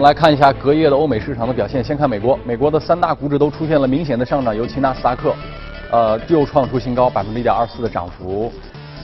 [0.00, 1.84] 我们来看一下隔夜的欧美市场的表现。
[1.84, 5.34] 先看美国，美国的三大股指都出现了明显的上涨，尤其纳斯达克，
[5.90, 8.50] 呃，又创出新高，百分之一点二四的涨幅。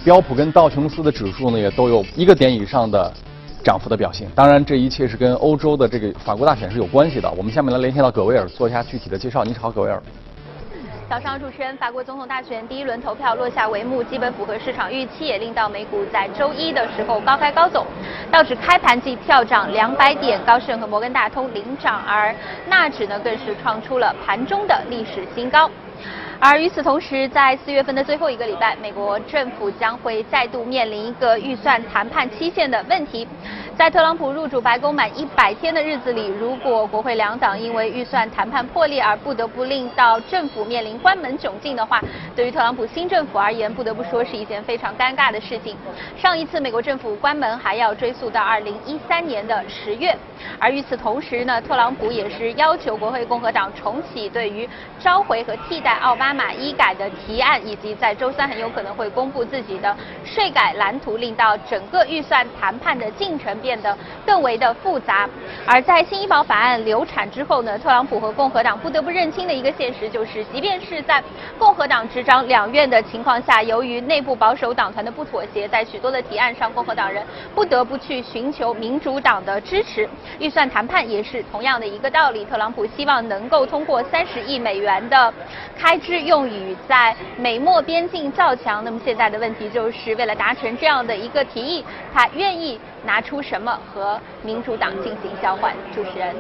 [0.07, 3.13] 标普跟道琼斯的指数呢，也都有一个点以上的
[3.63, 4.27] 涨幅的表现。
[4.35, 7.31] 当然，这一切是跟欧洲的这个法国大选是有关系的。
[7.33, 9.45] 我们下面来连线到葛维尔，做一下具体的介绍。
[9.45, 10.03] 你好，葛维尔。
[11.09, 17.87] 早上，主持人，法国总统大选第一轮投票落下帷幕，基本符合市场预期，也令到美股在周一的时候高开高走。
[18.29, 22.35] 道指开盘即跳涨两百点，高盛和摩根大通领涨，而
[22.69, 25.71] 纳指呢更是创出了盘中的历史新高。
[26.41, 33.27] 而与此同时，在四月份的最后一个礼拜，美国政府将会再度面临一个预算谈判期限的问题。
[33.77, 42.01] 在特朗普入主白宫满一百天的日子里，如果国会两党因为预算谈判破裂而不得不令到政府面临关门窘境的话，
[42.35, 45.77] 对于特朗普新政府而言，不得不说是一件非常尴尬的事情。
[46.17, 50.17] 上一次美国政府关门还要追溯到二零一三年的十月。
[50.59, 54.67] 而与此同时呢，特朗普也是要求国会共和党重启对于
[54.99, 63.55] 召回和替代奥巴马医改的提案，以及在周三很有可能会公布自己的税改蓝图，令到整个预算谈判的进程。
[63.67, 65.29] 变得更为的复杂，
[65.67, 71.21] 而在新医保法案流产之后呢，特朗普和共和党不得不认清的一个现实就是，即便是在
[71.59, 80.09] 共和党执掌两院的情况下，由于内部保守党团的不妥协，在许多的提案上，共和党人不得不去寻求民主党的支持。
[80.39, 85.35] 预算谈判也是同样的一个道理，特朗普希望能够通过三十亿美元的
[85.77, 88.85] 开支用于在美墨边境造墙。
[88.85, 92.79] 那么现在的问题就是为了达成这样的一个提议，他愿意。
[93.05, 95.73] 拿出什什么和民主党进行交换？
[95.95, 96.37] 主持人，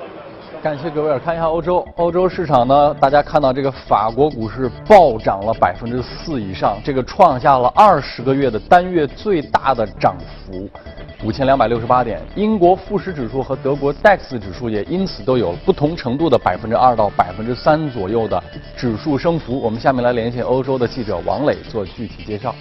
[0.63, 1.19] 感谢各位。
[1.21, 10.69] 看一下欧洲，欧洲市场呢，大家看到这个法国股市暴涨了百分之四以上，这个创下了二十个月的单月最大的涨幅，
[11.25, 12.21] 五千两百六十八点。
[12.35, 18.39] 英国富时指数和德国 DAX 指数也因此都有不同程度的百分之二到百分之三左右的
[18.77, 19.59] 指数升幅。
[19.59, 22.55] 我们下面来连线欧洲的记者王磊做具体介绍。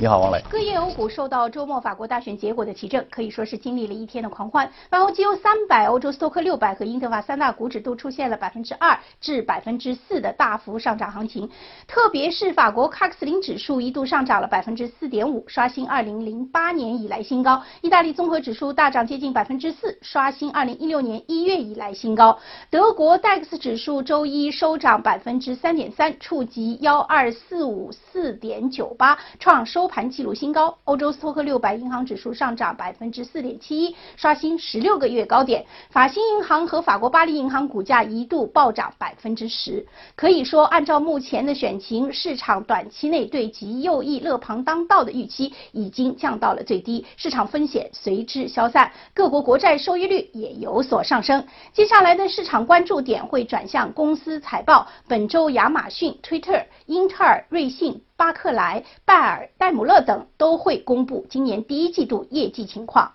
[0.00, 0.40] 你好，王磊。
[0.48, 4.70] 各业欧股受到周末法国大选结果的提振，可以说是经历了一天的狂欢。
[4.88, 11.50] 泛欧绩优三百、欧洲斯托克六百和英特法三大股指都出现了百分之二至百分之四的大幅上涨行情。
[11.88, 17.60] 特别是法国卡克斯林指数一度上涨了百分之四点五，刷新二零零八年以来新高。
[17.80, 22.38] 意大利综合指数大涨接近百分之四，刷新二零一六年一月以来新高。
[22.70, 29.87] 德国 DAX 指数周一收涨百分之三点三，触及幺二四五四点九八，创收。
[29.88, 35.64] 盘记录新高，欧洲斯托克六百银行指数上涨百分之四点七一，刷新十六个月高点。
[35.90, 39.84] 法新银行和法国巴黎银行股价一度暴涨百分之十。
[40.14, 51.44] 可以说，按照目前的选情，市场短期内对极右翼勒庞当道的预期已经降到了最低，市场风险随之消散，各国国债收益率也有所上升。
[51.72, 58.02] 接下来的市场关注点会转向公司财报，本周亚马逊、推特、英特尔、瑞信。
[58.18, 63.08] 巴克莱、拜耳、戴姆勒等都会公布今年第一季度业绩情况。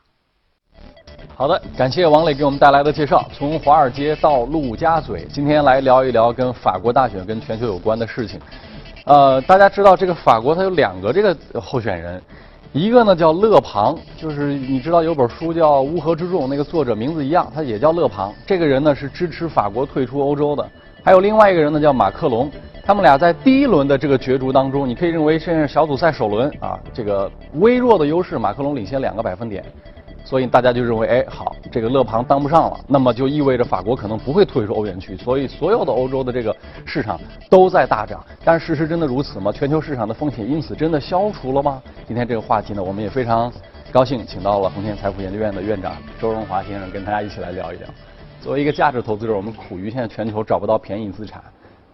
[1.36, 3.22] 好的，感谢王磊给我们带来的介绍。
[3.34, 8.40] 从华尔街到陆家嘴，今天来聊一聊跟法国大选、跟全球有关的事情。
[9.03, 12.24] 呃，大家知道这个法国它有两个这个候选人，
[12.72, 18.34] 一个呢叫勒庞，就是你知道有本书叫《乌合之众》，那个作者名字一样，他也叫勒庞。
[18.47, 20.66] 这个人呢是支持法国退出欧洲的。
[21.03, 22.50] 还有另外一个人呢叫马克龙。
[22.86, 29.63] 他们俩在第一轮的这个角逐当中，你可以认为现在小组赛首轮啊，这个微弱的优势，马克龙领先两个百分点，
[30.25, 36.53] 所以大家就认为，哎，好，这个勒庞当不上了，那么就意味着法国可能不会退出欧元区，所以所有的欧洲的这个
[36.86, 37.18] 市场
[37.50, 38.22] 都在大涨。
[38.44, 39.50] 但事实真的如此吗？
[39.50, 41.81] 全球市场的风险因此真的消除了吗？
[42.06, 43.50] 今天这个话题呢，我们也非常
[43.94, 47.88] 高兴，请到了恒天财富研究院的院长周荣华先生跟大家一起来聊一聊。
[48.44, 51.42] 作为一个价值投资者，我们苦于现在全球找不到便宜资产。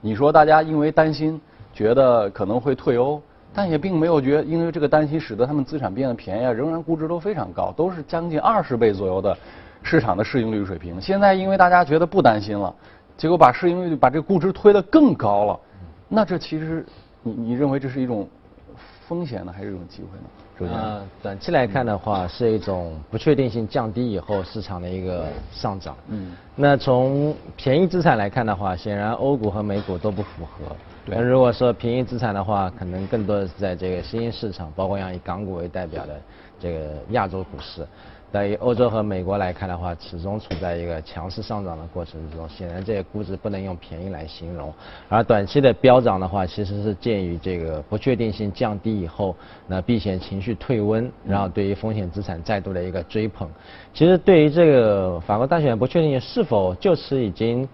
[0.01, 1.39] 你说大家因为担心，
[1.71, 3.21] 觉得可能会退欧，
[3.53, 9.37] 但也并没有觉因为这个担心使得他们资产变得便宜啊，仍然估值都非常高，都是将近二十倍左右的
[9.83, 10.99] 市场的市盈率水平。
[10.99, 12.73] 现在因为大家觉得不担心了，
[13.15, 15.59] 结果把市盈率把这个估值推得更高了，
[16.07, 16.83] 那这其实
[17.21, 18.27] 你你认为这是一种
[19.07, 20.25] 风险呢，还是一种机会呢？
[20.67, 25.95] 呃，短期来看的话，是一种不确定性降低以后市场的一个上涨。
[26.07, 30.75] 嗯，那从便宜资产来看的话，显然欧股和美股都不符合。
[31.05, 36.19] 那如果说便宜资产的话，可能更多的是在这个新兴市场，包括像以港股为代表的
[36.59, 37.87] 这个亚洲股市。
[38.31, 42.47] 对于欧洲和美国来看的话，始终处在一个强势上涨的过程之中。
[42.47, 44.71] 显然，这些估值不能用便宜来形容。
[45.07, 49.35] 而短期的飙涨的话，其实是鉴于这个不确定性降低以后，
[49.65, 53.49] 那避险情绪退温，然后对于风险资产再度的一个追捧。
[53.93, 57.67] 其实，对于这个法国大选不确定性是否就此已经。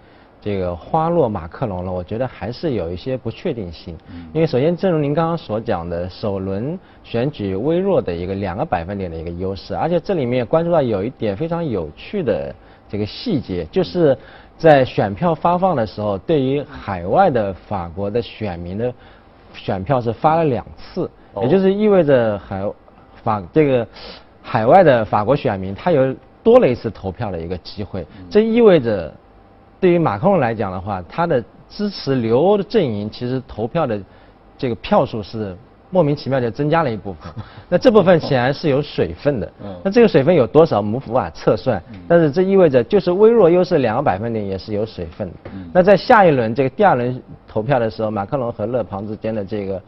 [0.45, 3.97] 这个花落马克龙了，我觉得还是有一些不确定性。
[4.31, 12.53] 因为首先，正如您刚刚所讲的，首轮选举微弱的一个两个百分点的一个优势，而且这里面关注到有一点非常有趣的
[12.87, 14.15] 这个细节，就是
[14.55, 18.93] 在选票发放的时候，对于海外的法国的选民的
[19.55, 21.09] 选票是发了两次，
[21.41, 22.63] 也就是意味着海
[23.23, 23.87] 法这个
[24.43, 29.11] 海外的法国选民他有多了一次投票的一个机会，这意味着。
[29.79, 33.99] 对于马克龙来讲的话，他的支持留欧的阵营其实投票的
[34.57, 35.55] 这个票数是
[35.91, 37.31] 莫名其妙就增加了一部分。
[37.69, 39.51] 那这部分显然是有水分的。
[39.83, 41.81] 那这个水分有多少，我们无法测算。
[42.07, 45.35] 但是这意味着就是微弱优势两个百分点也是有水分的。
[45.71, 49.81] 那在下一轮这个第二轮投票的时候，马克龙和勒庞之间的这个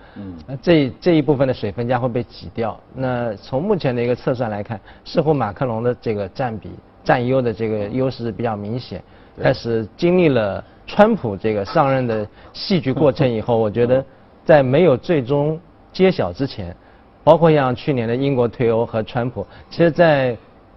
[0.62, 2.80] 这这一部分的水分将会被挤掉。
[2.94, 6.69] 那从目前的一个测算来看，似乎马克龙的这个占比
[7.04, 9.01] 占优的这个优势比较明显。
[9.42, 14.04] 开始经历了川普这个上任的戏剧过程以后，我觉得
[14.44, 15.60] 在没有最终
[15.92, 16.75] 揭晓之前，
[17.24, 20.36] 包括像去年的英国退欧和川普，其实在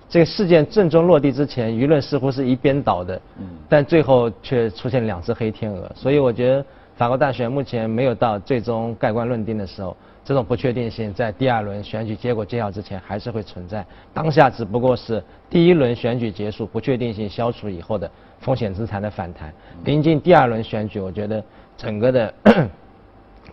[0.09, 3.21] 这个事件正中落地之前，舆论似乎是一边倒的，
[3.69, 5.91] 但最后却出现两只黑天鹅。
[5.95, 6.65] 所以我觉得
[6.97, 9.97] 法国大选目前没有到最终盖棺论定的时候。
[10.23, 18.09] 这种不确定性在第二轮选举结果揭晓之前还是会存在，当下只不过是第一轮选举结束，不确定性消除以后的
[18.41, 19.53] 风险资产的反弹。
[19.85, 21.43] 临近第二轮选举，我觉得
[21.77, 22.35] 整个的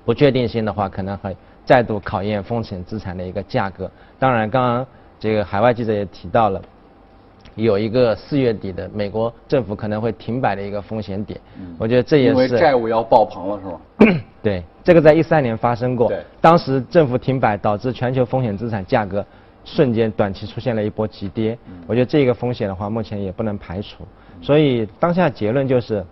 [0.04, 3.90] 不确定性的话，可能会再度考验风险资产的一个价格。
[4.18, 4.88] 当然，刚刚
[5.20, 6.62] 这个海外记者也提到了。
[7.56, 11.42] 有一个四月底的美国政府可能会停摆的一个风险点，
[11.80, 14.22] 我觉得这也是因为债务要爆棚了，是吗？
[14.44, 19.26] 对，这个在一三年发生过，当时政府停摆导致全球风险资产价格
[19.68, 24.06] 瞬间短期出现了一波急跌，我觉得这个风险的话目前也不能排除，
[24.42, 26.06] 所以当下结论就是，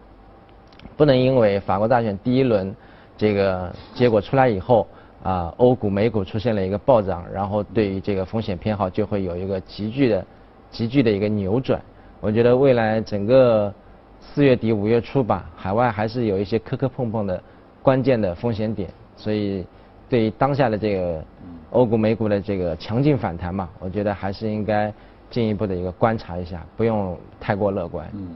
[0.97, 2.75] 不能因为法国大选第一轮
[3.17, 4.85] 这个结果出来以后
[5.23, 10.25] 啊，欧股、美股出现了一个暴涨，然后对于这个风险偏好就会有一个急剧的。
[10.71, 11.81] 急剧的一个扭转，
[12.19, 13.73] 我觉得未来整个
[14.19, 17.41] 四月底五月初吧，海外还是有一些磕磕碰碰的
[17.81, 19.65] 关键的风险点，所以
[20.09, 21.23] 对于当下的这个
[21.71, 24.93] 欧股美股的这个强劲反弹嘛，我觉得还是应该
[25.29, 28.07] 进一步的一个观察一下，不用太过乐观。
[28.13, 28.29] 嗯，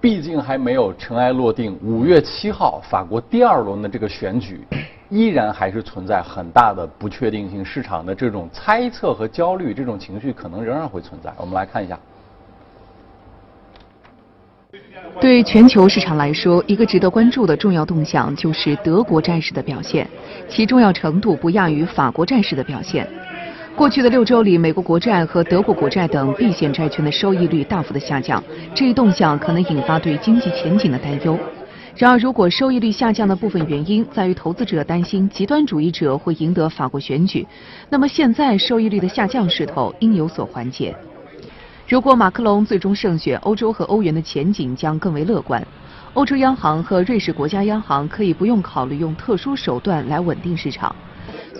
[0.00, 4.66] 毕竟还没有尘埃落定，五月七号法国第二轮的这个选举。
[5.10, 11.32] 依然还是存在很大的不确定性，市场的这种猜测和焦虑，这种情绪可能仍然会存在。
[11.36, 11.96] 我们来看一下。
[15.20, 20.06] 对全球市场来说，一个值得关注的重要动向就是德国债市的表现，
[20.48, 23.08] 其重要程度不亚于法国债市的表现。
[23.74, 28.42] 过去的六周里，美国国债和德国国债等避险债券的收益率大幅的下降，
[28.74, 31.38] 这一动向可能引发对经济前景的担忧。
[31.96, 37.46] 然而，如果收益率下降的部分原因在于投资者担心极端主义者会赢得法国选举，
[37.88, 40.94] 那么现在收益率的下降势头应有所缓解。
[41.94, 45.64] 如果马克龙最终胜选，欧洲和欧元的前景将更为乐观。
[46.14, 50.92] 欧洲央行和瑞士国家央行可以不用考虑用特殊手段来稳定市场，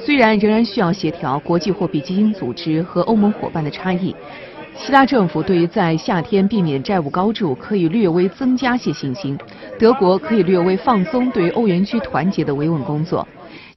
[0.04, 4.12] 虽然仍然需要协调国际货币基金组织和欧盟伙伴的差异。
[4.76, 9.38] 希腊政府对于在夏天避免债务高筑可以略微增加些信心，
[9.78, 13.24] 德国可以略微放松对于欧元区团结的维稳工作。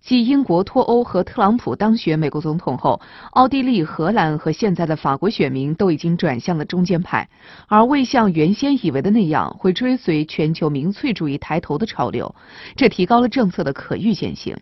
[0.01, 3.01] 继英国脱欧和特朗普当选美国总统后，
[3.31, 7.27] 奥地利、荷兰和现在的法国选民都已经转向了中间派，
[7.67, 12.33] 而未像原先以为的那样会追随全球民粹主义抬头的潮流，
[12.75, 14.55] 这提高了政策的可预见性。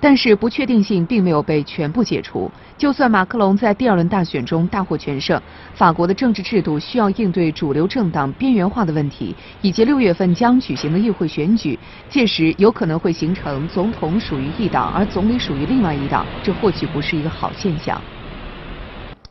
[0.00, 2.50] 但是不确定性并没有被全部解除。
[2.76, 5.40] 就算马克龙在第二轮大选中大获全胜，
[5.74, 11.78] 法国的政治制度需要应对主流政党边缘化的问题，以及六月份将举行的议会选举，
[12.10, 17.98] 届时有可能会形成总统属于一党，而总理属于另外一党，这或许不是一个好现象。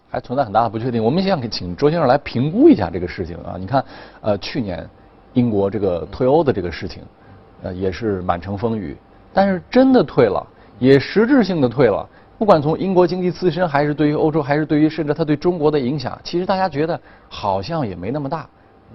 [0.10, 1.04] 还存在很大的不确定。
[1.04, 3.58] 我们想请周先生来评估一下这个事情啊。
[3.60, 3.84] 你看，
[4.22, 4.90] 呃，去年
[5.34, 7.04] 英国这个退欧的这个事情，
[7.62, 8.98] 呃，也是满城风雨，
[9.34, 10.44] 但是真的退了。
[10.80, 18.48] 也实质性的退了，不管从英国经济自身，还是对于欧洲，还是对于甚至它对中国的影响，其实大家觉得好像也没那么大。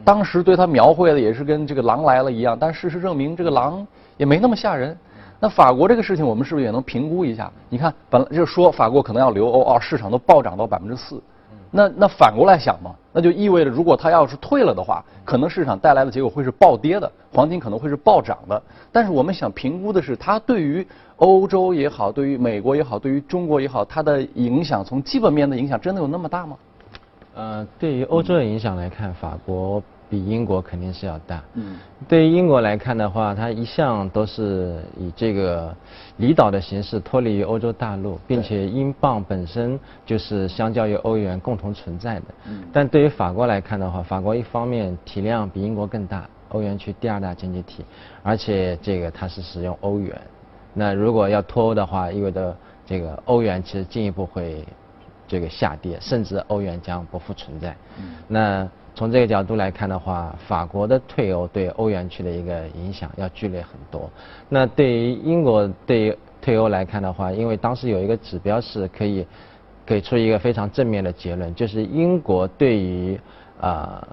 [0.04, 4.96] 当时对它描绘的也是跟这个狼来了一样，但事实证明这个狼也没那么吓人。
[5.38, 7.50] 那法国这个事情，我们是不是也能评估一下？
[7.68, 11.22] 你看，本来就说法国可能要留欧，哦，市场都暴涨到百分之四，
[11.70, 18.62] 那那反过来想嘛，那就意味着如果它要是退了的话，可能市场带来的结果会是暴跌的，黄金可能会是暴涨的。
[18.92, 20.86] 但是我们想评估的是，它对于
[21.20, 26.56] 欧洲也好，对于美国也好，对于中国也好，它的影响从基本面的影响真的有那么大吗？
[27.34, 29.82] 呃，对于欧洲的影响来看，法国。
[30.10, 31.40] 比英国肯定是要大。
[31.54, 31.76] 嗯，
[32.08, 35.72] 对于英国来看的话，它一向都是以这个
[36.16, 42.24] 离岛的形式脱离于欧洲大陆，并且英镑本身就是相较于欧元共同存在的。
[42.48, 47.84] 嗯，但对于法国来看的话，法国一方面体量比英国更大，欧元区第二大经济体，
[48.24, 50.20] 而且这个它是使用欧元。
[50.74, 54.64] 那如果要脱欧的话，意味着这个欧元其实进一步会
[55.28, 57.76] 这个下跌，甚至欧元将不复存在。
[58.28, 58.68] 那。
[58.92, 64.10] 从这个角度来看的话，法国的退欧对欧元区的一个影响要剧烈很多。
[64.48, 69.24] 那对于英国对退欧来看的话，因为当时有一个指标是可以
[69.86, 73.18] 给出一个非常正面的结论，就是英国对于
[73.60, 74.06] 啊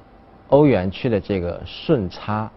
[0.49, 2.49] 欧元区的这个顺差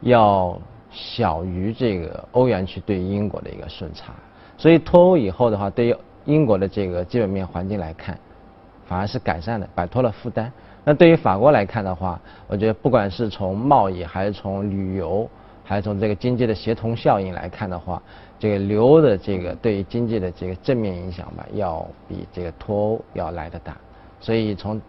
[0.00, 0.60] 要
[0.92, 4.12] 小于这个欧元区对英国的一个顺差。
[4.56, 8.16] 所以脱欧以后的话，对于英国的这个基本面环境来看，
[8.86, 10.52] 反而是改善的，摆脱了负担。
[10.84, 15.28] 那对于法国来看的话，我觉得不管是从贸易，还是从旅游，
[15.64, 18.00] 还是从这个经济的协同效应来看的话，
[18.38, 23.76] 这个留欧的这个对于经济的这个正面影响吧，要比这个脱欧要来得大。
[24.20, 24.80] 所以从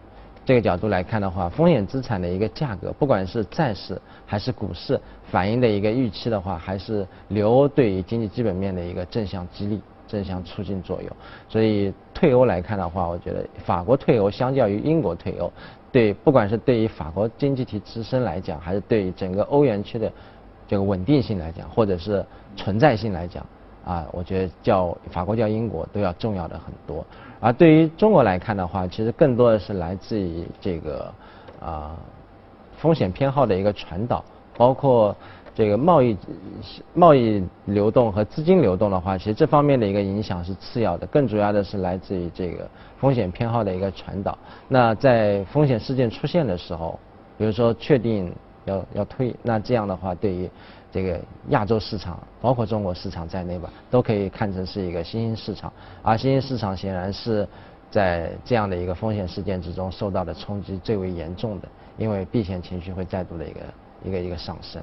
[0.46, 9.82] 这个角度来看的话，风险资产的一个价格，不管是债市还是股市，反映的一个预期的话，还是留欧对于经济基本面的一个正向激励。
[10.06, 11.10] 正向促进作用，
[11.50, 15.52] 所以退欧来看的话，我觉得法国退欧相较于英国退欧，
[15.92, 20.12] 对不管是对于法国经济体自身来讲，还是对于整个欧元区的
[20.68, 22.24] 这个稳定性来讲，或者是
[22.56, 23.44] 存在性来讲，
[23.84, 27.04] 啊，我觉得叫法国叫英国都要重要的很多。
[27.44, 31.14] 而对于中国来看的话，其实更多的是来自于这个
[31.60, 31.92] 啊
[32.78, 34.24] 风险偏好的一个传导，
[34.58, 35.14] 包括。
[35.56, 36.18] 这个贸易
[36.96, 44.36] 贸易流动和资金流动的话，其实这方面的一个影响是次要的，更主要的是来自于这个风险偏好的一个传导。
[44.68, 47.00] 那在风险事件出现的时候，
[47.38, 48.34] 比如说确定
[48.66, 50.50] 要要退，那这样的话，对于
[50.94, 51.20] 这个
[51.50, 55.74] 亚洲市场，包括中国市场在内吧，都可以看成是一个新兴市场。
[56.04, 57.48] 而新兴市场显然是
[57.90, 63.60] 在这样的一个风险事件之中受到的冲击最为严重的，因为避险情绪会再度的一个
[64.06, 64.80] 一个一个上升。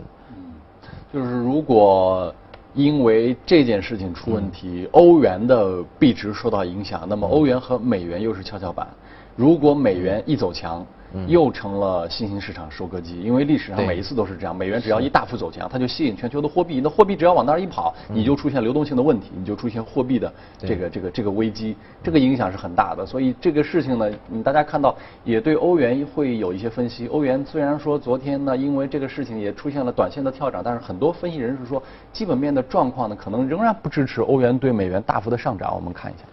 [1.12, 2.34] 就是如果
[2.74, 8.88] 因为这件事情出问题，欧元的币值受到影响，那么欧元和美元又是跷跷板。
[9.36, 10.84] 如果美元一走强，
[11.26, 23.04] 又成了新兴市场收割机，因为历史上每一次都是这样，美元只要一大幅走强，它就吸引全球的货币，那货币只要往那儿一跑，你就出现流动性的问题，你就出现货币的这个这个这个危机，这个影响是很大的。
[23.04, 24.10] 所以这个事情呢，
[24.44, 27.06] 大家看到也对欧元会有一些分析。
[27.08, 35.74] 欧元虽然说昨天呢，因为这个事情也出现了短线的跳涨，但是很多分析人士说，基本面的状况呢，可能仍然不支持欧元对美元大幅的上涨。
[35.74, 36.24] 我们看一下。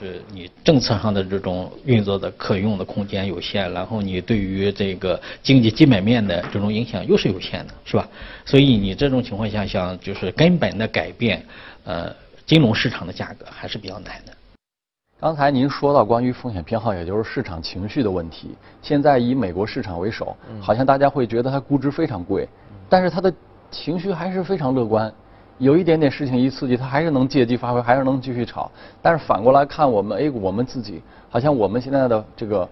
[0.00, 8.08] 是你政策上的这种运作的可用的空间有限，然后你对于这个经济基本面的这种影响又是有限的，是吧？
[8.46, 11.44] 所以你这种情况下，想就是根本的改变，
[11.84, 12.10] 呃，
[12.46, 14.32] 金融市场的价格还是比较难的。
[15.20, 18.52] 刚才您说到关于风险偏好，也就是市场情绪的问题。
[18.80, 22.48] 现在以美国市场为首，好像大家会觉得它估值非常贵，
[22.88, 23.30] 但是它的
[23.70, 25.12] 情绪还是非常乐观。
[25.60, 28.68] 有一点点事情一刺激，它还是能借机发挥，还是能继续炒。
[29.02, 32.66] 但是反过来看，我们 A 股，我们自己好像我们现在的这个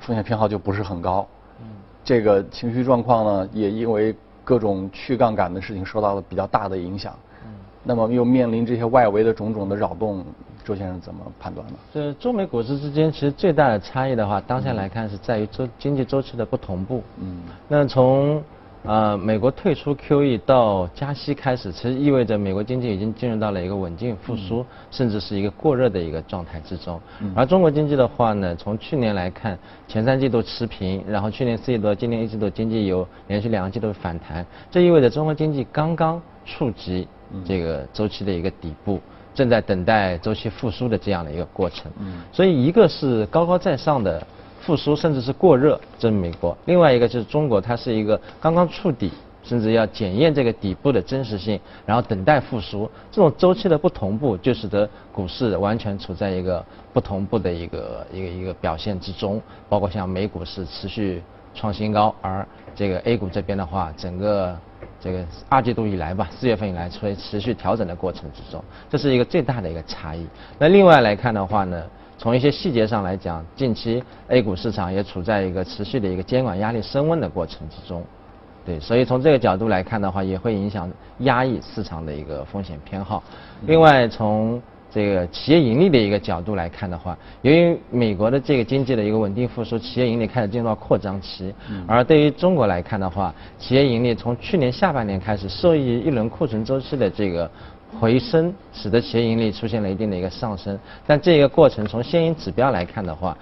[0.00, 1.26] 风险偏好就不是很高。
[1.60, 1.66] 嗯。
[2.04, 7.14] 这个情绪状况呢，也因为各种去杠杆的事情受到了比较大的影响。
[7.46, 7.50] 嗯。
[7.84, 10.24] 那么又面临这些外围的种种的扰动，
[10.64, 11.74] 周先生怎么判断呢？
[11.94, 17.00] 这中美股市之间其实最大的差异的话，当下来看是在于周经济周期的不同步。
[17.20, 17.42] 嗯。
[17.68, 18.42] 那从
[18.84, 27.00] 呃，美国退出 QE 到加息开始，其实意味着美国经济已经进入到了一个稳定复苏，甚至是一个过热的一个状态之中。
[27.34, 29.58] 而中国经济的话呢，从去年来看，
[29.88, 37.06] 前三季度持平，然后去年四季度、今年一季度经济有连续两个季度反弹，这意味着中国经济刚刚触及
[37.44, 39.00] 这个周期的一个底部，
[39.34, 41.90] 正在等待周期复苏的这样的一个过程。
[42.32, 44.24] 所以一个是高高在上的。
[44.68, 49.10] 复苏甚至是过热，这是美国；另外一个就是中国，它是一个刚刚触底，
[49.42, 52.82] 甚至要检验这个底部的真实性，然后等待复苏。
[53.10, 59.40] 这种周期的不同步，就使得股市完全处在一个不同步的一个一个一个表现之中。
[59.70, 61.22] 包括像美股是持续
[61.54, 62.46] 创新高，而
[62.76, 64.54] 这个 A 股这边的话，整个
[65.00, 70.26] 这个二季度以来吧，四月份以来处于持续调整的过程之中，这是一个最大的一个差异。
[70.58, 71.82] 那另外来看的话呢？
[72.18, 78.02] 从一些细节上来讲，近期 A 股市场也处在一个持续的一个监管压力升温的过程之中。
[78.66, 83.22] 对，所以从这个角度来看的话，也会影响压抑市场的一个风险偏好。
[83.66, 84.60] 另外，从
[84.90, 91.54] 这个企业盈利的一个角度来看的话，由于美国的这个经济的一个稳定复苏，企业盈利开始进入到扩张期。
[91.86, 97.50] 而对于中国来看的话，企业盈利从去年下半年开始，受益于一轮库存周期的这个
[98.00, 100.78] 回升，使得企业盈利出现了一定的一个上升。
[101.06, 103.36] 但这个过程从现行指标来看的话，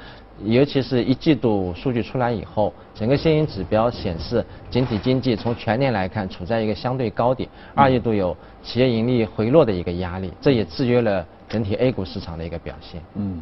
[0.45, 13.01] 尤其是一季度数据出来以后，整个现行指标显示，整体经济从全年来看处在一个相对高点，二季度有企业盈利回落的一个压力，这也制约了整体 A 股市场的一个表现。
[13.15, 13.41] 嗯，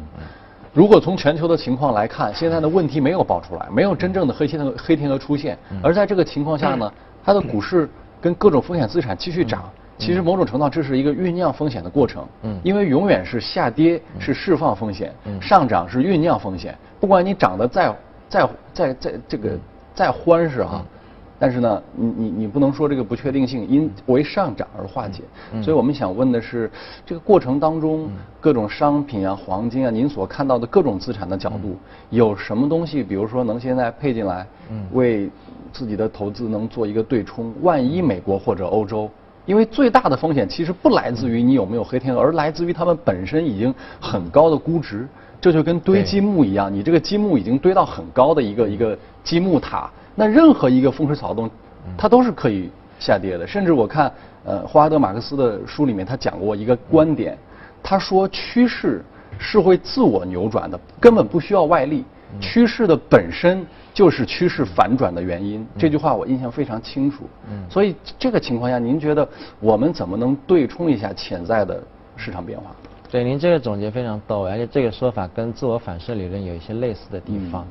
[0.73, 6.91] 如果从全球的情况来看，现在的问题没有爆出来，没有真正的黑天鹅黑天鹅出现，而在这个情况下呢，
[7.23, 9.69] 它的股市跟各种风险资产继续涨。
[9.97, 16.77] 其实某种程度上这是一个酝酿风险的过程，嗯，因为永远是下跌是释放风险，嗯，上涨是酝酿风险。
[16.99, 17.95] 不管你涨得再
[18.27, 19.57] 再再再这个
[19.93, 20.83] 再欢实哈，
[21.39, 25.23] 但是呢，你你你不能说这个不确定性因为上涨而化解。
[25.61, 26.69] 所以我们想问的是，
[27.05, 28.09] 这个过程当中
[28.41, 31.77] 各种商品啊、黄金啊，您所看到的各种资产的角度，
[32.09, 34.45] 有什么东西，比如说能现在配进来，
[34.91, 35.29] 为
[35.71, 37.53] 自己的投资能做一个对冲？
[37.61, 39.09] 万一美国或者欧洲。
[39.45, 45.07] 因为最大的风险其实不来自于你有没有黑天鹅，而来自于他们本身已经很高的估值。
[45.41, 51.47] 这就跟堆积木一样，你这个积木已经堆到很高的一个一个积木塔，那任何一个风吹草动，
[51.95, 53.45] 它都是可以下跌的。
[53.45, 54.11] 甚至我看
[54.43, 57.37] 呃霍华德马克思的书里面，他讲过一个观点，
[57.83, 59.03] 他说趋势
[59.37, 62.03] 是会自我扭转的，根本不需要外力，
[62.39, 63.65] 趋势的本身。
[63.95, 67.29] 就是趋势反转的原因，这句话我印象非常清楚。
[67.49, 69.25] 嗯，所以这个情况下，您觉得
[69.61, 71.81] 我们怎么能对冲一下潜在的
[72.17, 72.75] 市场变化？
[73.09, 77.65] 对，您这个总结非常到位，而且这个说法跟自我反射理论有一些类似的地方。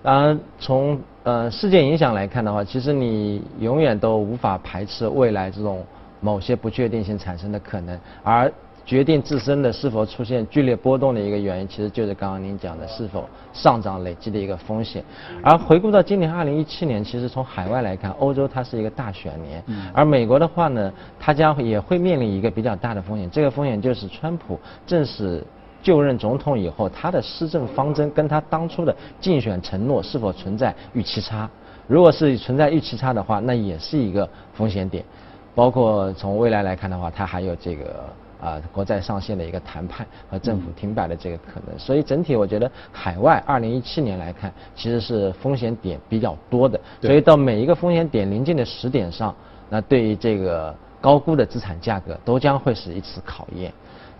[0.00, 5.84] 当然，从呃事件影响来看的话，其实你永远都无法排斥未来这种
[6.20, 8.48] 某些不确定性产生的可能，而。
[8.86, 15.02] 决定自身的是否出现剧烈波动的一个原因，其实就是刚刚您讲的是否上涨累积的一个风险。
[15.42, 23.30] 而回顾到今年二零一七年，其实从海外来看，欧洲它是一个大选年，而美国的话呢，它将也会面临一个比较大的风险。
[23.30, 25.42] 这个风险就是川普正式
[25.82, 31.48] 就任总统以后，他的施政方针跟他当初的竞选承诺是否存在预期差。
[31.86, 35.02] 如果是存在预期差的话，那也是一个风险点。
[35.54, 38.04] 包括从未来来看的话，它还有这个。
[38.44, 49.34] 啊，国债上限的一个谈判和政府停摆的这个可能，所以整体我觉得海外二零一七年来看，其实是风险点比较多的，所以到每一个风险点临近的时点上，
[49.70, 53.72] 那对于这个高估的资产价格都将会是一次考验。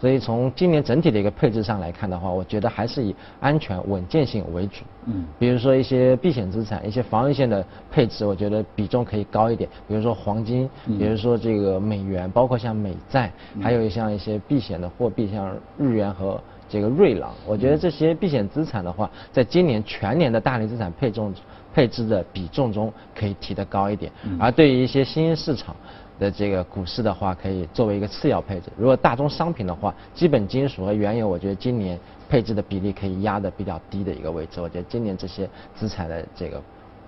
[0.04, 4.84] 所以从今年整体的一个配置上来看的话，我觉得还是以安全稳健性为主。
[5.06, 9.66] 嗯，比如说一些避险资产、一些防御性的配置，我觉得比重可以高一点。
[9.88, 16.38] 比如说黄金，比如说这个美元，包括像美债，还有像一些避险的货币，像日元和
[16.68, 17.32] 这个瑞郎。
[17.46, 21.32] 我觉得这些避险资产的话，在今年全年的大类资产配重
[21.72, 24.12] 配置的比重中可以提得高一点。
[24.38, 25.74] 而对于一些新兴市场。
[26.18, 28.70] 的这个股市的话，可以作为一个次要配置。
[28.76, 31.98] 如果大宗商品的话，基本金属和原油，我觉得今年
[32.28, 34.60] 配置的比例可以压的比较低的一个位置。
[34.60, 36.62] 我觉得今年这些资产的这个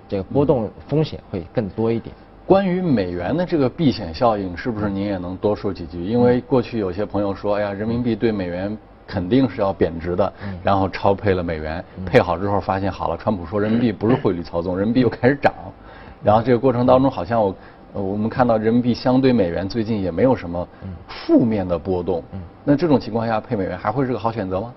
[0.08, 2.14] 这个波动风险会更多一点。
[2.44, 6.04] 关于美元的这个避险效应，是不是您也能多说几句？
[6.04, 15.52] 因为过去有些朋友说，哎呀，人民币对美元肯定是要贬值的，然后超配了美元，配好之后发现好了，川普说人民币不是汇率操纵，人民币又开始涨，
[16.22, 17.54] 然后这个过程当中好像我。
[18.02, 20.68] 我们看到人民币相对美元最近也没有什么
[21.08, 24.72] 负面的波动，嗯那这种情况下配美元还会是个好选择吗？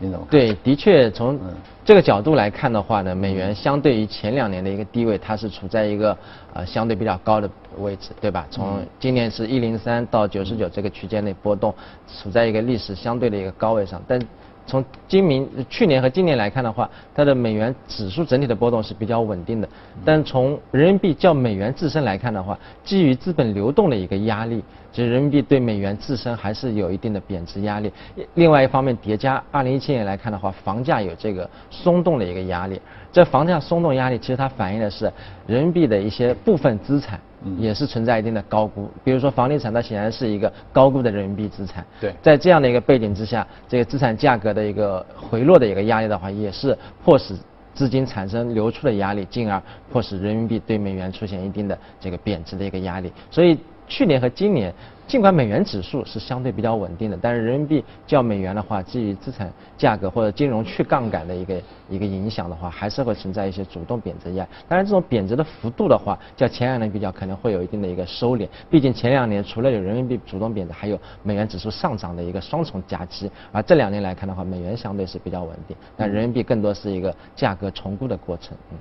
[0.00, 0.30] 您怎么看？
[0.30, 1.38] 对，的确从
[1.84, 6.16] 这个角度来看的话呢，美元相对于前两年的一个低位，它是处在一个
[6.52, 8.46] 呃相对比较高的位置，对吧？
[8.50, 11.72] 从今年是一零三到九十九这个区间内波动，
[12.20, 14.20] 处在一个历史相对的一个高位上，但。
[14.66, 19.68] 从今明去年和今年来看的话，它的美元指数整体的波动是比较稳定的。
[20.04, 27.92] 但从人民币较美元自身来看的话，基于资本流动的一个压力，其实人民币对美元自身还是有一定的贬值压力。
[28.34, 32.80] 另外一方面，叠加二零一七年来看的话，房价有这个松动的一个压力。
[33.12, 35.12] 这房价松动压力其实它反映的是
[35.46, 37.20] 人民币的一些部分资产。
[37.58, 41.84] 也是存在一定的高估，比如说房地产，它显然是一个高估的人民币资产。
[42.00, 47.34] 对，在这样的一个背景之下，这个资产价格的一个回落的一个压力的话，也是迫使
[47.74, 53.12] 资金产生流出的压力，进而迫使人民币对美元出现一定的这个贬值的一个压力。
[53.30, 54.72] 所以去年和今年。
[55.06, 64.50] 尽管美元指数是相对比较稳定的，但是人民币较美元的话，基于资产价格或者金融去杠杆的一个一个影响的话，还是会存在一些主动贬值压力。
[64.66, 68.48] 当然，这种贬值的幅度的话，较前两年比较可能会有一定的一个收敛。
[68.70, 73.30] 毕竟前两年除了有人民币主动贬值，还有美元指数上涨的一个双重夹击。
[73.52, 78.56] 而这两年来看的话，美元相对是比较稳定，但人民币更多是一个价格重估的过程。
[78.72, 78.78] 嗯。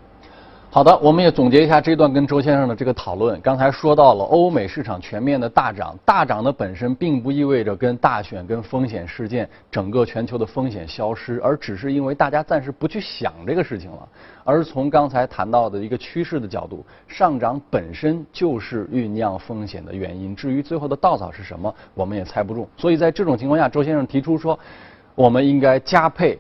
[0.74, 3.40] 好的，我们也总结一下这段跟周先生的这个讨论。
[3.42, 14.10] 刚才说到了欧美市场全面的大涨，大涨的本身并不意味着跟大选、跟风险事件、整个全球的风险消失，而只是因为大家暂时不去想这个事情了。
[14.44, 20.36] 而从刚才谈到的一个趋势的角度，上涨本身就是酝酿风险的原因。
[20.36, 22.68] 至于最后的稻草是什么，我们也猜不中。
[22.76, 24.58] 所以在这种情况下，周先生提出说，
[25.14, 26.40] 我们应该加配。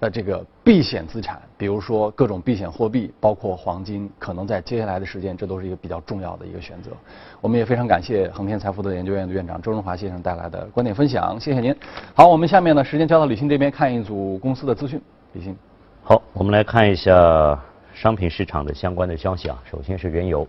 [0.00, 6.90] 的这个避险资产，比如说各种避险货币，包括黄金，可能在接下来的时间，这都是一个比较重要的一个选择。
[7.40, 11.74] 我们也非常感谢恒天财富的研究院的院长周荣华先生带来的观点分享，谢谢您。
[12.14, 15.00] 好，我们下面呢，时间交到李欣这边看一组公司的资讯。
[15.32, 15.56] 李欣，
[16.02, 17.58] 好，我们来看一下
[17.94, 19.58] 商品市场的相关的消息啊。
[19.64, 20.46] 首先是原油，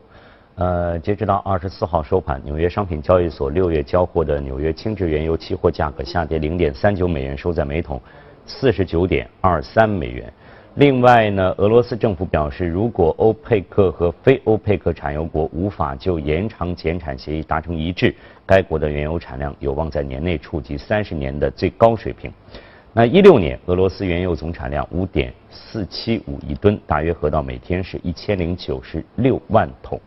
[0.56, 8.02] 呃，截止到二十四号收盘，纽约商品交易所六月交货的纽约轻质原油期货价格下跌零点三九美元，收在每桶。
[8.48, 10.32] 四十九点二三美元。
[10.76, 22.32] 另外呢，俄罗斯政府表示，如果欧佩克和非欧佩克产油国无法就延长减产协议达成一致，该国的原油产量有望在年内触及三十年的最高水平。
[22.94, 30.00] 那一六年，俄罗斯原油总产量五点四七五亿吨，大约合到每天是一千零九十六万桶。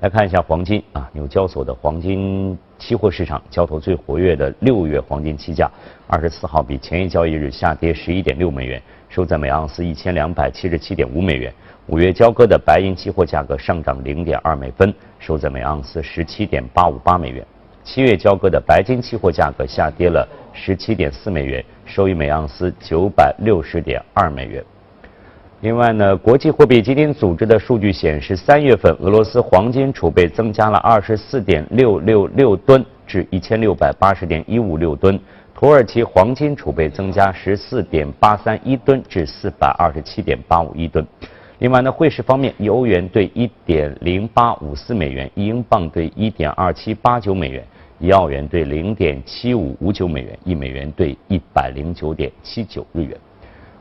[0.00, 5.70] 来看一下黄金啊，纽交所的黄金期货市场交投最活跃的六月黄金期价，
[6.06, 11.52] 二十四号比前一交易日下跌十一点六美元，收在每盎司一千两百七十七点五美元。
[11.86, 17.44] 五月交割的白银期货价格上涨零点二美分，收在每盎司十七点八五八美元。
[17.82, 24.62] 七月交割的白金期货价格下跌了十七点四美元，收于每盎司九百六十点二美元。
[25.60, 35.18] 另外呢，国际货币基金组织的数据显示，三月份俄罗斯黄金储备增加了二十四点六六六吨，至一千六百八十点一五六吨；
[35.52, 41.04] 土耳其黄金储备增加十四点八三一吨，至四百二十七点八五一吨。
[41.58, 47.66] 另外呢，汇市方面，一欧元兑一点零八五四美元，一英镑兑一点二七八九美元，
[47.98, 53.18] 一澳元兑零点七五五九美元，一美元兑一百零九点七九日元。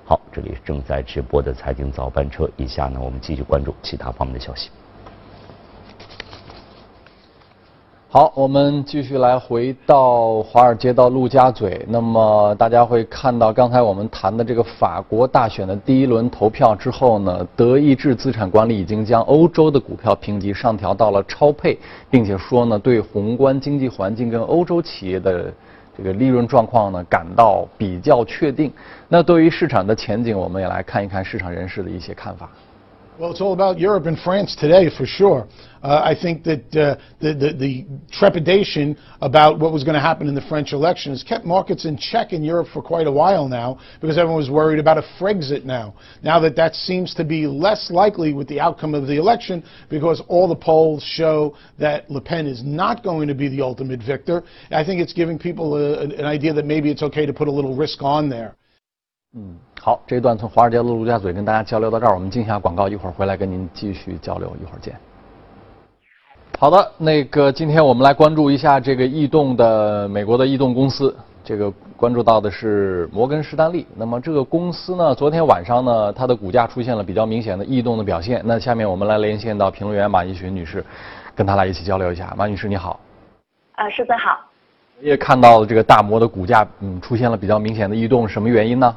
[0.09, 2.49] 好，这里正在直播的财经早班车。
[2.55, 4.69] 以下呢，我们继续关注其他方面的消息。
[8.07, 11.85] 好，我们继续来回到华尔街到陆家嘴。
[11.89, 21.77] 那么大家会看到，刚才我们谈的这个法国大选的第一轮投票之后呢，德意志资产管理已经将欧洲的股票评级上调到了超配，
[22.09, 25.53] 并且说呢，对宏观经济环境跟欧洲企业的。
[25.97, 28.71] 这个利润状况呢，感到比较确定。
[29.07, 32.47] 那对于市场的前景，我们也来看一看市场人士的一些看法。
[33.19, 35.47] Well, it's all about Europe and France today, for sure.
[35.81, 40.27] Uh, I think that uh, the, the, the, trepidation about what was going to happen
[40.27, 43.47] in the French election has kept markets in check in Europe for quite a while
[43.47, 45.95] now because everyone was worried about a Frexit now.
[46.21, 50.21] Now that that seems to be less likely with the outcome of the election because
[50.27, 54.43] all the polls show that Le Pen is not going to be the ultimate victor,
[54.69, 57.51] I think it's giving people a, an idea that maybe it's okay to put a
[57.51, 58.55] little risk on there.
[59.33, 64.93] 嗯，好，这一段从华尔街的陆家嘴跟大家交流到这儿，我们进下广告，一会儿回来跟您继续交流，一会儿见。
[66.59, 73.87] 好的，那个今天我们来关注一下这个异动的美国的异动公司，这个关注到的是摩根士丹利。
[73.95, 78.41] 那么这个公司呢，昨天晚上呢，它的股价出现了比较明显的异动的表现。
[78.43, 80.85] 那下面我们来连线到评论员马一群女士，
[81.33, 82.33] 跟她来一起交流一下。
[82.37, 82.99] 马女士你好。
[83.75, 84.37] 啊，师尊好。
[84.99, 88.93] 也看到了这个大摩的股价，嗯，出现了比较明显的异动，什么原因呢？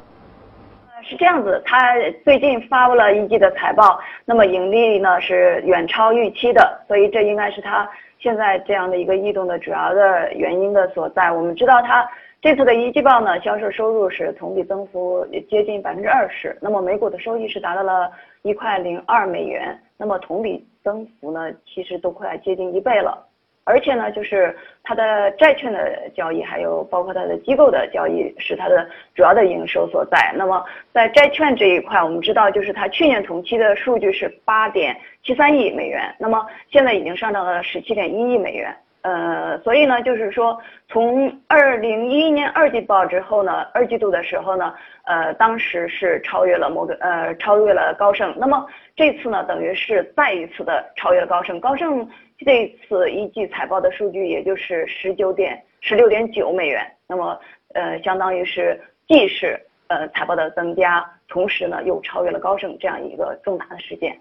[1.11, 1.93] 是这样子，他
[2.25, 11.33] 最近发布了一季的财报，那么盈利呢是远超预期的，所以这应该是他现在这样的一个异动的主要的原因的所在。
[11.33, 12.09] 我们知道他
[12.41, 18.09] 这次的一季报呢，销售收入是同比增幅接近百分之二十，那么每股的收益是达到了
[18.43, 23.27] 一块零二美元，那么同比增幅呢，其实都快接近一倍了。
[23.71, 30.35] 而且呢，就是它的债券的交易，还有包括它的机构的交易，是它的主要的营收所在。
[30.37, 38.75] 那么在债券这一块，我们知道，就是它去年同期的数据是八点七三亿美元，那么现在已经上涨了十七点一亿美元。
[39.03, 48.35] 呃，所以呢，就是说，从二零一一年二季报之后呢，二季度的时候呢，呃，当时是超越了摩根，呃，超越了高盛。
[48.37, 51.59] 那么这次呢，等于是再一次的超越了高盛。
[51.59, 52.07] 高盛
[52.45, 57.39] 这次一季财报的数据也就是十九点十六点九美元，那么
[57.75, 64.19] 呃，相当于是既是呃财报的增加，同时呢又超越了高盛这样一个重大的事件。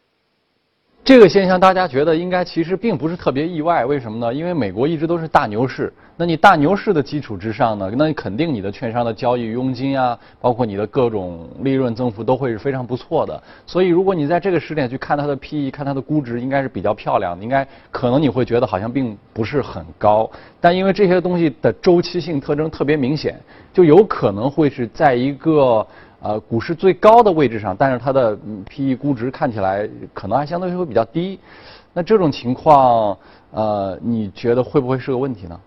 [1.03, 4.31] 这个现象大家觉得应该其实并不是特别意外，为什么呢？
[4.31, 13.41] 因为美国一直都是大牛市，那你大牛市的基础之上呢，那你肯定你的券商的交易佣金啊，包括你的各种利润增幅都会是非常不错的。
[13.65, 20.29] 所以如果你在这个时点去看它的 PE，看它的估值，应该是比较漂亮的，应该可能你会觉得好像并不是很高，
[20.61, 23.39] 但因为这些东西的周期性特征特别明显，
[23.73, 25.87] 就有可能会是在一个。
[26.21, 28.37] 呃，股市最高的位置上，但是它的
[28.69, 31.39] P/E 估值看起来可能还相对会比较低。
[31.93, 33.17] 那这种情况，
[33.51, 35.59] 呃，你觉得会不会是个问题呢？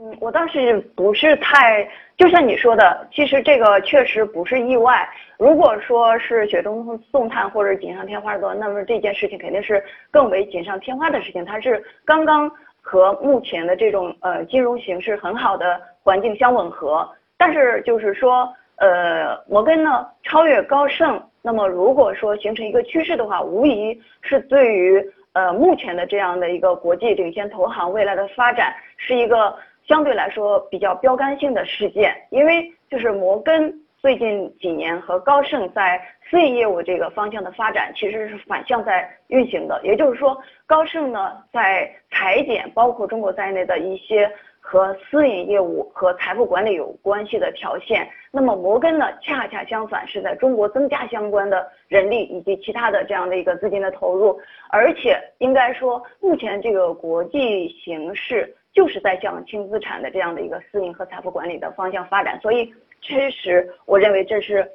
[0.00, 5.06] 嗯，我倒是不是太，就像你说的，其实这个确实不是意外。
[5.38, 11.44] 如果说是雪中送炭或者锦上添花的，那么这件事情肯定是更为锦上添花的事情。
[11.44, 18.48] 它是刚刚和目前的这种呃金融形势很好的环境相吻合，但是就是说。
[18.76, 29.54] 呃，摩根呢超越高盛，那么如果说形成一个趋势的话，无疑是对于呃目前的这样的一个国际领先投行未来的发展是一个
[29.86, 33.72] 相对来说比较标杆性的事件，因为就是摩根
[34.04, 44.30] 最近几年和高盛在私营业务这个方向的发展其实是反向在运行的，也就是说高盛呢在裁减包括中国在内的一些。
[44.66, 54.40] 和私营业务和财富管理有关系的条线，那么摩根呢，恰恰相反是在中国增加相关的人力以及其他的这样的一个资金的投入，
[54.70, 62.72] 而且应该说，目前这个国际形势就是在向轻资产的这样的一个私营和财富管理的方向发展，所以
[63.06, 64.66] 确实，我认为这是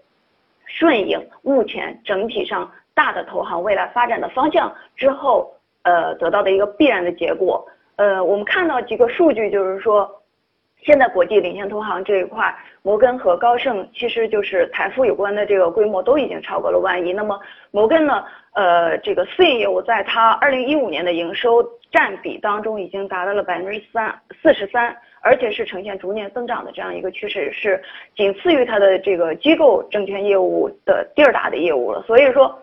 [0.67, 7.67] 顺应目前整体上大的投行未来发展的方向之后，呃，得到的一个必然的结果。
[7.95, 10.07] 呃，我们看到几个数据，就是说，
[10.83, 17.11] 现在国际领先投行这一块，摩根和高盛其实就是财富有关的这个规模都已经超过了万亿。
[17.11, 17.39] 那么
[17.71, 27.81] 摩根呢，呃，这个私营业务在它二零一五年的营收占比当中已经达到了百分之三四十三，而且是呈现逐年增长的这样一个趋势，是
[28.15, 32.01] 仅次于它的这个机构证券业务的第二大的业务了。
[32.03, 32.57] 所以说，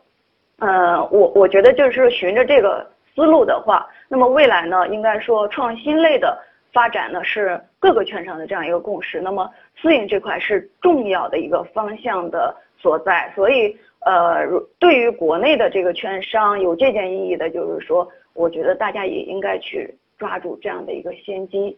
[0.59, 2.87] 呃，我我觉得就是循着这个。
[3.17, 6.39] 思路的话，那么未来呢，应该说创新类的
[6.71, 9.23] 发展呢是各个券商的这样一个共识。
[9.23, 13.33] 那么私营这块是重要的一个方向的所在。
[13.35, 14.47] 所以，呃，
[14.79, 21.75] 对于国内的这个券商有借鉴意义的，就是说，我觉得大家也应该去抓住这样的一个先机。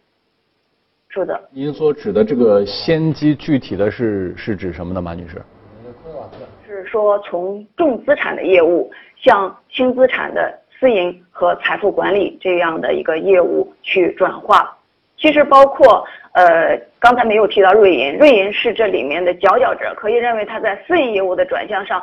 [1.09, 1.41] 是的。
[1.51, 5.43] 您所指的这个先机，具体的是是指什么呢，马女士？
[6.67, 10.59] 是说从重资产的业务向轻资产的。
[10.81, 14.79] 私营和财富管理这样的一个业务去转化，
[15.17, 22.01] 其实包括呃刚才没有提到瑞银，瑞银是这里面的佼佼者，可以认为它在私营业务的转向上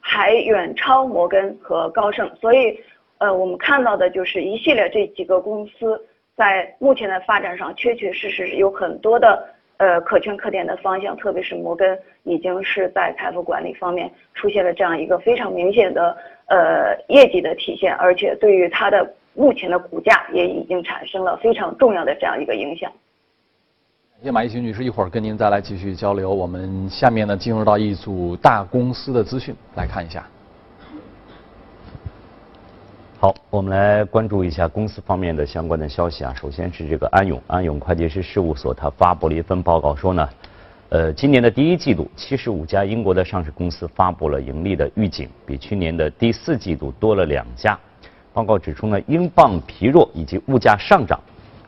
[0.00, 2.78] 还远超摩根和高盛，所以
[3.16, 5.98] 呃我们看到的就是一系列这几个公司
[6.40, 16.16] 在目前的发展上确确实实有很多的呃可圈可点的方向，特别是摩根已经是在财富管理方面出现了这样一个非常明显的。
[16.52, 22.90] 呃，业绩的体现，而且对于它的目前的股价也已经产生了非常重要的这样一个影响。
[24.14, 26.28] 感谢马一琴女士，一会儿跟您再来继续交流。
[26.28, 30.26] 我们下面呢进入到一组大公司的资讯，来看一下。
[33.22, 36.32] 好，我们来关注一下公司方面的相关的消息啊。
[36.32, 40.26] 首先是这个安永，安永会计师事务所，它发布了一份报告说呢。
[40.88, 47.78] 呃，今年的第一季度，七十五家英国的上市公司发布了盈利的预警，比去年的第四季度多了两家。
[48.32, 51.20] 报告指出呢，英镑疲弱以及物价上涨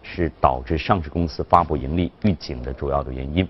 [0.02, 3.46] 是导致上市公司发布盈利预警的主要的原因。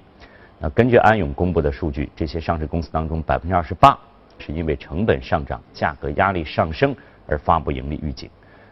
[0.58, 3.96] 那根据安永公布的数据，这些上市公司当中，百分之二十八
[4.40, 6.92] 是因为成本上涨、价格压力上升
[7.26, 8.28] 而发布盈利预警。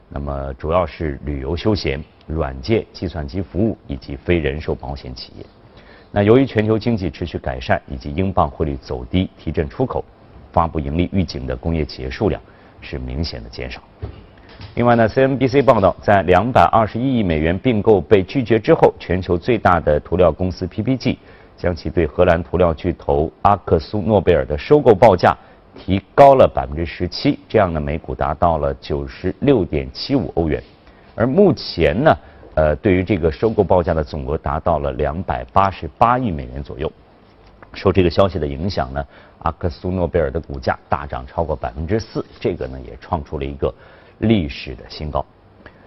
[0.08, 5.46] 那么主要是旅游休闲、软件、计算机服务以及非人寿保险企业。
[6.10, 10.04] 那由于全球经济持续改善以及英镑汇率走低提振出口，
[10.50, 12.42] 发布盈利预警的工业企业数量
[12.80, 13.80] 是明显的减少。
[14.74, 21.16] 另外呢，CNBC 报道，在两百二十一亿美元并购被拒绝之后，全球最大的涂料公司 PPG
[21.56, 25.36] 将其对荷兰涂料巨头阿克苏诺贝尔的收购报价
[25.80, 30.62] 提高了百分之十七，这样呢每股达到了九十六点七五欧元。
[31.14, 32.16] 而目前呢，
[32.54, 36.92] 呃，对于这个收购报价的总额达到了两百八十八亿美元左右。
[37.72, 39.04] 受这个消息的影响呢，
[39.38, 43.72] 阿克苏诺贝尔的股价大涨超过百分之四，这个呢也创出了一个
[44.18, 45.24] 历史的新高。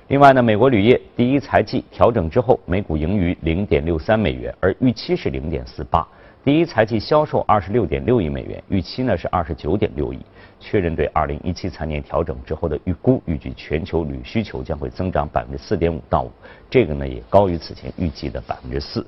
[0.08, 6.08] 另外呢，美国铝业第一财季调整之后，每股盈余零点六三美元，而预期是零点四八。
[6.46, 10.20] 第一财季销售二十六点六亿美元，预期呢是二十九点六亿。
[10.60, 16.32] 确认对二零一七财年调整之后的预估，预计全球铝需求将会增长百分之四点五到五，
[16.70, 19.06] 这个呢也高于此前预计的百分之四。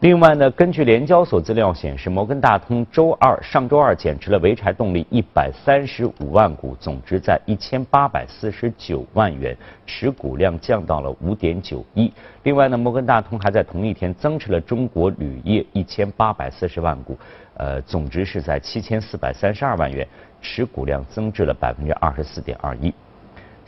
[0.00, 12.10] 另外呢，根据联交所资料显示，摩根大通周二上周二减持了潍柴动力一百三十五万股，总值在一千八百四十九万元，持股量降到了五点九一。
[12.44, 17.18] 另外呢，摩根大通还在同一天增持了中国铝业一千八百四十万股，
[17.58, 20.08] 呃，总值是在七千四百三十二万元，
[20.40, 22.90] 持股量增至了百分之二十四点二一。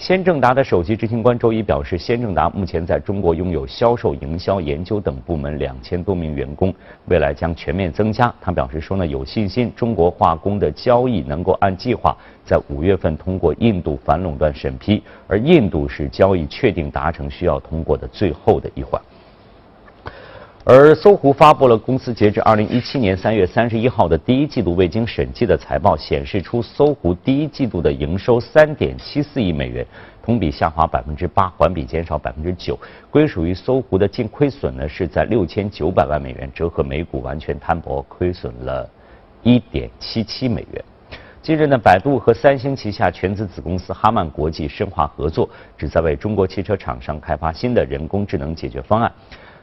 [0.02, 8.34] 先正达的首席执行官周一表示，先正达目前在中国拥有销售、营销、研究等部门两千多名员工，未来将全面增加。
[8.40, 19.00] 他表示说呢，有信心中国化工的交易能够按计划在五月份通过印度反垄断审批，而印度是交易确定达成需要通过的最后的一环。
[20.64, 29.84] 而搜狐发布了公司截至二零一七年三月三十一号的第一季度未经审计的财报，显示出搜狐第一季度的营收三点七四亿美元，
[30.22, 32.78] 同比下滑百分之八，环比减少百分之九。
[33.10, 38.88] 归属于搜狐的净亏损呢是在六千九百万美元，折合每股完全摊薄亏损了
[39.42, 40.84] 一点七七美元。
[41.42, 49.10] 近日呢，百度和三星旗下全资子公司哈曼国际深化合作，旨在为中国汽车厂商开发新的人工智能解决方案。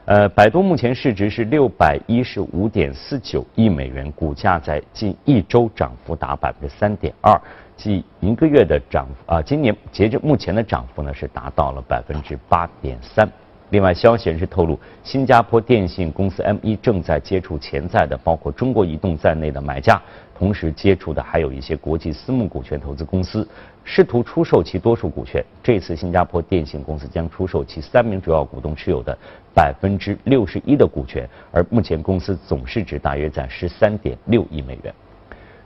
[0.06, 7.40] 呃，百度目前市值是六百一十五点四九亿美元，股价在近一周涨幅达百分之三点二，
[7.76, 13.30] 即一个月的涨幅啊，今年截至目前的涨幅呢是达到了百分之八点三。
[13.68, 20.00] 另外，消息人士透露，新加坡电信公司 M1 正在接触潜在的包括中国移动在内的买家，
[20.34, 23.46] 同时接触的还有一些国际私募股权投资公司。
[23.82, 25.42] 试图出售其多数股权。
[25.62, 29.16] 这次新加坡电信公司将出售其三名主要股东持有的
[29.54, 34.94] 百分之六十一的股权，而目前公司总市值大约在十三点六亿美元。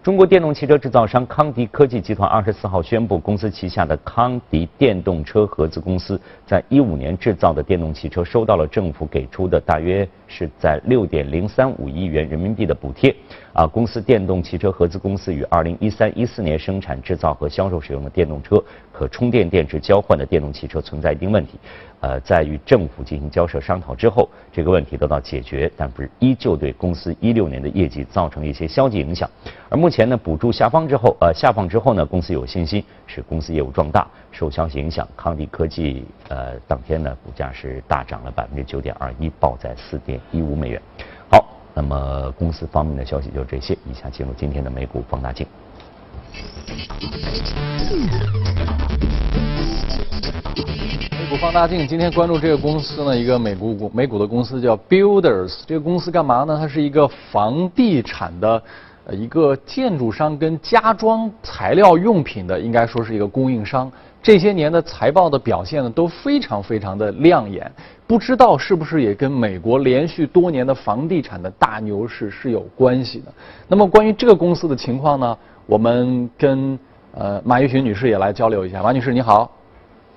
[0.03, 13.15] 中国电动汽车制造商康迪科技集团二十四号宣布，公司旗下的康迪电动车合资公司在一五年制造的电动汽车收到了政府给出的大约是在六点零三五亿元人民币的补贴。
[13.53, 21.53] 啊，公司电动汽车合资公司于二零一三一四年生产制造和销售使用的电动车可充电电池交换的电动汽车存在一定问题。
[22.01, 29.31] 呃，在与政府进行交涉商讨之后，这个问题得到解决，但不是依旧对公司一六年的业绩造成一些消极影响。
[29.69, 34.05] 而目前呢，补助下放之后，呃，下放之后呢，公司有信心使公司业务壮大。
[34.35, 40.83] 受消息影响，康迪科技呃当天呢股价是大涨了百分之九点二一，报在四点一五美元。
[41.31, 43.75] 好，那么公司方面的消息就这些。
[43.89, 45.47] 以下进入今天的美股放大镜。
[51.13, 55.63] 美股放大镜今天关注这个公司呢，一个美股股美股的公司叫 Builders。
[55.65, 56.59] 这个公司干嘛呢？
[56.61, 58.61] 它是一个房地产的
[59.07, 63.91] 呃一个建筑商跟家装材料用品的，应该说是一个供应商。
[64.25, 67.71] 这些年的财报的表现呢都非常非常的亮眼，
[68.07, 73.27] 不知道是不是也跟美国连续多年的房地产的大牛市是有关系的。
[73.69, 76.79] 那么关于这个公司的情况呢，我们跟
[77.13, 78.83] 呃马玉群女士也来交流一下。
[78.83, 79.55] 马女士你好。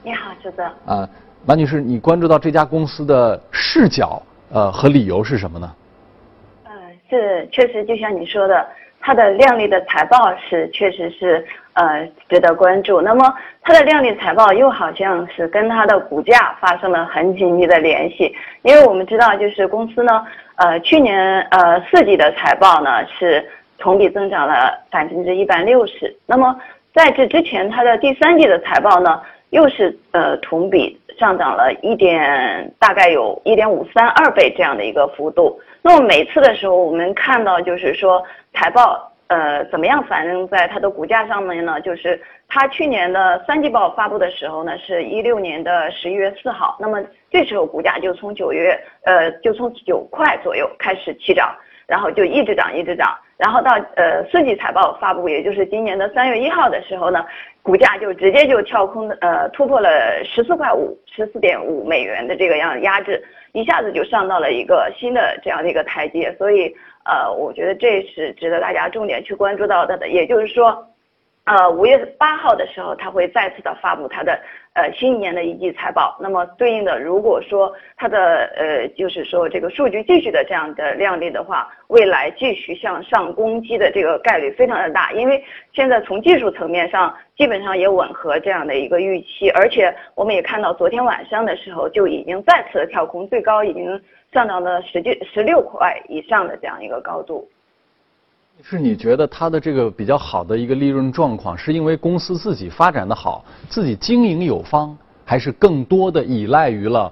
[0.04, 0.64] 你好，周哥。
[0.86, 1.10] 啊，
[1.46, 5.76] 马女士，你关注到这家公司的视角呃和理由是什么呢？
[6.64, 6.72] 呃，
[7.10, 8.66] 是确实就像你说的，
[9.08, 13.00] 它的靓丽的财报是确实是呃值得关注。
[13.00, 20.26] 那么它的靓丽财报又好像是跟它的股价发生了很紧密的联系，因为我们知道就是公司呢
[20.58, 26.54] 呃去年呃四季的财报呢是同比增长了百分之一百六十，那么
[26.94, 29.22] 在这之前它的第三季的财报呢？
[29.52, 35.58] 又是呃同比上涨了一点，大概有一点五三二倍这样的一个幅度。
[35.88, 38.22] 那么每次的时候，我们看到就是说
[38.54, 41.80] 财报呃怎么样反映在它的股价上面呢？
[41.80, 51.56] 就是它去年的三季报发布的时候呢，是一六年的十一月四号，那么这时候股价就从九月呃就从九块左右开始起涨，
[51.88, 53.18] 然后就一直涨一直涨。
[53.38, 57.26] 然后到呃四季财报发布，也就是今年的三月一号的时候呢，
[57.62, 63.24] 股价就直接就跳空呃突破了十四块五十四点五美元的这个样压制，
[63.58, 66.72] 一下子就上到了一个新的这样的一个台阶，所以
[67.06, 70.08] 呃我觉得这是值得大家重点去关注到的。
[70.08, 70.88] 也就是说，
[71.48, 74.38] 呃，五月八号的时候，他会再次的发布他的
[74.74, 76.18] 呃新一年的一季财报。
[76.20, 85.14] 那么对应的，如果说它的呃就是说这个数据继续的这样的靓丽的话，未来继续向上攻击的这个概率非常的大。
[85.14, 85.42] 因为
[85.72, 93.86] 现在从技术层面上基本上也吻合这样的一个预期，而且我们也看到昨天晚上的时候就已经再次的跳空，最高已经
[94.34, 97.48] 上涨了十几十六块以上的这样一个高度。
[98.64, 107.12] 是你觉得它的这个比较好的一个利润状况，是因为公司自己发展的好，自己经营有方，还是更多的依赖于了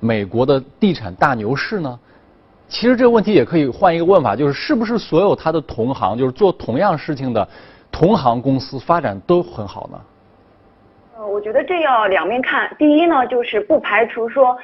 [0.00, 1.98] 美国的地产大牛市呢？
[2.68, 7.48] 其实这个问题也可以换一个问法，就是是不是所有它的同行，就是做同样事情的
[7.90, 10.00] 同行公司发展都很好呢？
[11.16, 12.70] 呃，我觉得这要两面看。
[12.78, 14.56] 第一呢，就是不排除说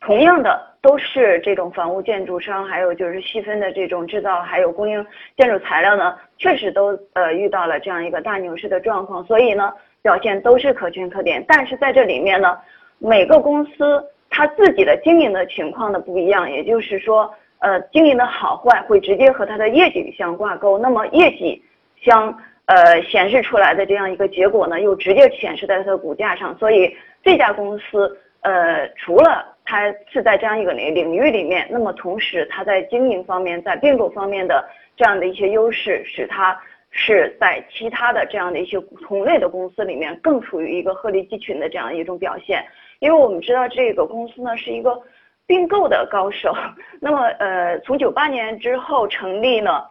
[0.00, 0.75] 同样的。
[0.86, 5.04] 都是这种房屋建筑商，还有就是细分的这种制造，还有供应
[5.36, 11.44] 建筑材料呢，确实都呃遇到了这样一个大牛市的状况，所以呢表现都是可圈可点。
[11.48, 12.56] 但是在这里面呢，
[12.98, 20.78] 每个公司它自己的经营的情况的不一样，也就是说呃经营的好坏会直接和它的业绩相挂钩。
[20.78, 21.60] 那么业绩
[22.00, 22.32] 相
[22.66, 26.56] 呃显示出来的这样一个结果呢，又直接显示在它的股价上。
[26.60, 34.64] 所以这家公司呃除了它是在这样一个领领域里面，那么同时它在经营方面，在并购方面的
[34.96, 36.56] 这样的一些优势，使它
[36.90, 42.64] 是在其他的这样的一些同类的公司里面更处于一个鹤立鸡群的这样一种表现。
[43.00, 45.02] 因为我们知道这个公司呢是一个
[45.46, 46.54] 并购的高手，
[47.00, 49.84] 那么呃从九八年之后成立呢，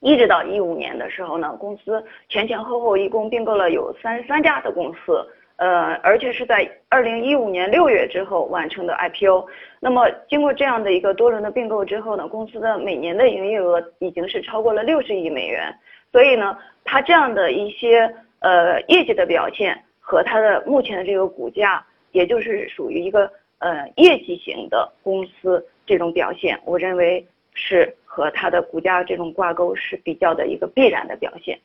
[0.00, 5.28] 一直到一五年的时候呢，公司前前后后一共并购了有三十三家的公司。
[5.60, 9.46] 呃，而且是在二零一五年六月之后完成的 IPO。
[9.78, 15.70] 那么经过这样的一个多轮的并购之后呢，公司的每年的营业额已经是超过了六十亿美元。
[16.10, 31.60] 所以呢，它这样的一些呃业绩的表现和它的目前的这个股价，也就是属于一个呃业绩型的公司这种表现，我认为是和它的股价这种挂钩是比较的一个必然的表现。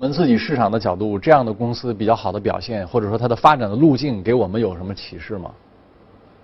[0.00, 5.50] 我们自己市场的角度，这样的公司比较好的表现，或者说它的发展的路径，给我们有什么启示吗？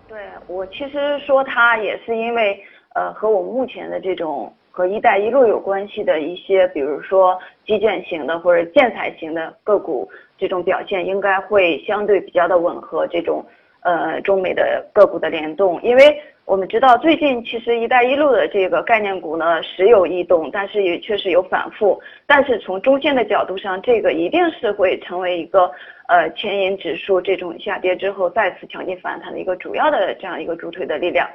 [0.09, 2.61] 对我其实说它也是因为，
[2.97, 13.45] 呃，和我们目前的这种和“一带一路”有关系的一些，比如说基建型的或者建材型的个股，这种表现应该会相对比较的吻合这种
[13.83, 16.21] 呃中美的个股的联动，因为。
[16.47, 21.99] 我们知道，最近其实“一带一路”的这个概念股呢时有异动，但是也确实有反复。
[22.27, 25.71] 但是从中线的角度上，这个一定是会成为一个
[26.07, 31.27] 呃牵引指数这种下跌之后再次强劲反弹的一个主要的这样一个主推的力量。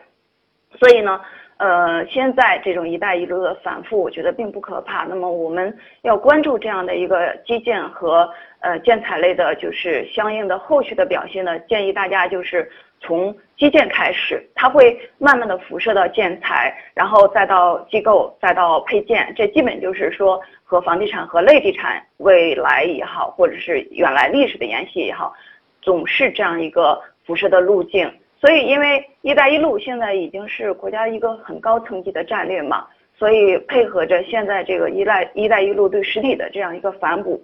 [0.77, 1.19] 所以呢，
[1.57, 5.05] 呃，现在这种“一带一路”的反复，我觉得并不可怕。
[5.05, 8.29] 那么我们要关注这样的一个基建和
[8.59, 12.69] 呃建材类的，就是相应的后续的表现呢，建议大家就是。
[12.99, 25.33] 从基建开始，它会慢慢的辐射到建材，然后再到机构，再到配件，这基本就是说和房地产和类地产未来也好，或者是原来历史的延续也好，
[25.81, 28.11] 总是这样一个辐射的路径。
[28.41, 32.87] 所以，因为“一带一路”现在已经是国家一个很高层级的战略嘛，
[33.17, 37.43] 所以配合着现在这个“一带一带一路”对实体的这样一个反哺，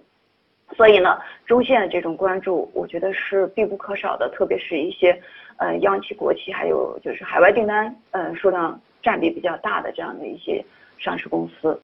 [0.74, 5.20] 所以呢，中线的这种关注，我觉得是必不可少的，特别是一些。
[5.58, 10.62] 呃，央企、国企，还有就是海外订单，呃，数量占比比较大的这样的一些
[10.98, 11.74] 上市公司。